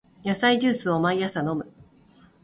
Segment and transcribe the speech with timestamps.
[0.25, 1.71] 野菜ジュースを毎朝飲む